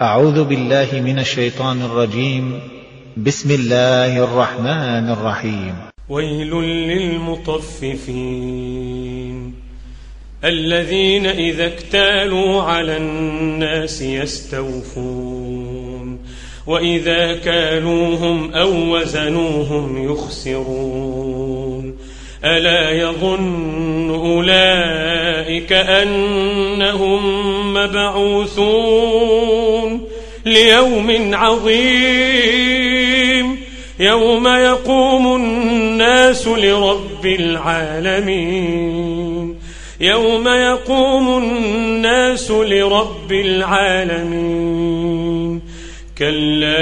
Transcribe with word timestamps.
أعوذ 0.00 0.44
بالله 0.44 0.88
من 0.92 1.18
الشيطان 1.18 1.82
الرجيم. 1.82 2.60
بسم 3.16 3.50
الله 3.50 4.24
الرحمن 4.24 5.10
الرحيم. 5.10 5.74
ويل 6.08 6.54
للمطففين 6.88 7.94
الذين 10.44 11.26
إذا 11.26 11.66
اكتالوا 11.66 12.62
على 12.62 12.96
الناس 12.96 14.02
يستوفون 14.02 15.38
وإذا 16.66 17.36
كالوهم 17.36 18.52
أو 18.52 18.96
وزنوهم 18.96 20.12
يخسرون. 20.12 21.96
ألا 22.44 22.90
يظن 22.90 24.10
أولئك 24.10 25.72
أنهم 25.72 27.22
مبعوثون 27.74 29.30
ليوم 30.46 31.34
عظيم 31.34 32.80
يوم 34.00 34.48
يقوم 34.48 35.36
الناس 35.36 36.48
لرب 36.48 37.26
العالمين 37.26 38.80
يوم 40.00 40.48
يقوم 40.48 41.38
الناس 41.38 42.50
لرب 42.50 43.32
العالمين 43.32 44.80
كلا 46.18 46.78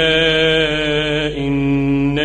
إن 1.37 1.68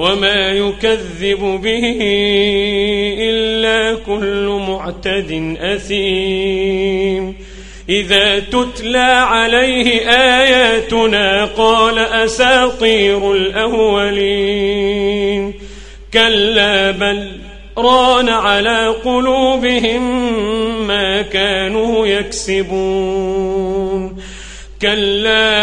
وما 0.00 0.48
يكذب 0.48 1.60
به 1.62 1.98
إلا 3.20 3.98
كل 4.06 4.60
معتد 4.68 5.56
أثيم. 5.60 7.36
إذا 7.88 8.38
تتلى 8.38 8.98
عليه 8.98 10.10
آياتنا 10.10 11.44
قال 11.44 11.98
أساطير 11.98 13.32
الأولين. 13.32 14.74
كلا 16.14 16.90
بل 16.90 17.30
ران 17.78 18.28
على 18.28 18.94
قلوبهم 19.04 20.32
ما 20.86 21.22
كانوا 21.22 22.06
يكسبون. 22.06 23.50
كلا 24.82 25.60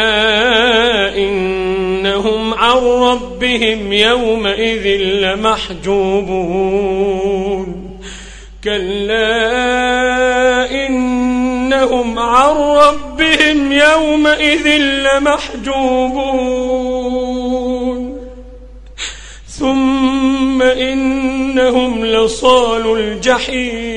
إنهم 2.08 2.54
عن 2.54 2.78
ربهم 2.78 3.94
يومئذ 3.94 4.88
لمحجوبون. 4.98 6.08
كلا 8.64 9.28
إنهم 10.88 12.20
عن 12.20 12.56
ربهم 12.56 13.72
يومئذ 13.72 14.68
لمحجوبون. 14.78 15.98
ثم 19.48 20.62
إنهم 20.62 22.06
لصال 22.06 23.00
الجحيم. 23.00 23.97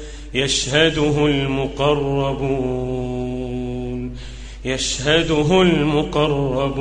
يشهده 0.33 1.25
المقربون 1.25 3.11
يشهده 4.65 5.61
المقربون. 5.61 6.71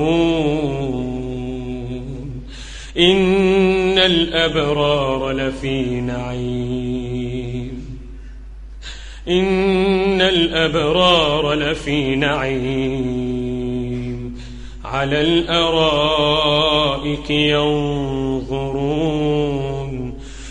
إن 2.98 3.98
الأبرار 3.98 5.30
لفي 5.30 6.00
نعيم. 6.00 8.00
إن 9.28 10.20
الأبرار 10.20 11.54
لفي 11.54 12.16
نعيم. 12.16 13.60
على 14.84 15.20
الأرائك 15.20 17.30
ينظرون. 17.30 19.69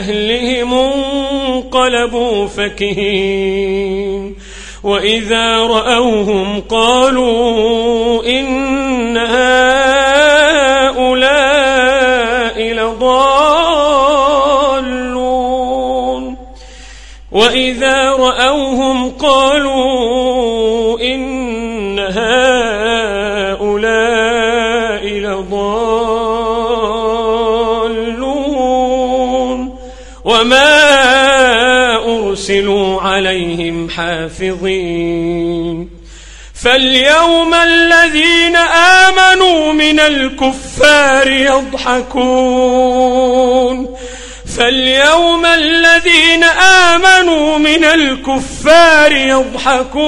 أهلهم 0.00 0.74
انقلبوا 0.74 2.46
فكهين. 2.46 4.36
وإذا 4.82 5.56
رأوهم 5.56 6.60
قالوا 6.60 8.24
إن 8.24 9.16
هؤلاء 9.16 9.70
لضالون. 12.62 13.90
وإذا 17.32 18.10
رأوهم 18.10 19.10
قالوا 19.10 19.39
وما 30.24 31.96
أرسلوا 31.96 33.00
عليهم 33.00 33.90
حافظين 33.90 35.90
فاليوم 36.54 37.54
الذين 37.54 38.56
آمنوا 39.06 39.72
من 39.72 40.00
الكفار 40.00 41.30
يضحكون 41.30 42.20
فاليوم 44.56 45.46
الذين 45.46 46.44
آمنوا 46.94 47.58
من 47.58 47.84
الكفار 47.84 49.12
يضحكون 49.12 50.00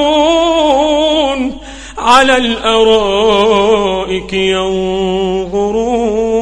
على 1.98 2.36
الأرائك 2.36 4.32
ينظرون 4.32 6.41